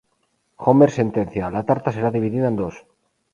Homer 0.57 0.87
sentencia: 0.95 1.51
"La 1.57 1.63
tarta 1.67 1.91
será 1.91 2.09
dividida 2.09 2.47
en 2.47 2.55
dos. 2.55 2.85